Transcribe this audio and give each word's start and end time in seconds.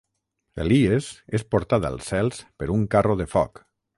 Elies 0.63 1.09
és 1.41 1.45
portat 1.57 1.85
als 1.91 2.09
cels 2.13 2.41
per 2.63 2.71
un 2.79 2.89
carro 2.97 3.21
de 3.23 3.31
foc. 3.37 3.63